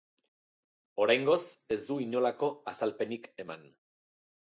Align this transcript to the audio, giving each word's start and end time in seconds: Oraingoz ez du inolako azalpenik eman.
Oraingoz 1.03 1.43
ez 1.75 1.77
du 1.89 1.97
inolako 2.05 2.49
azalpenik 2.73 3.29
eman. 3.45 3.69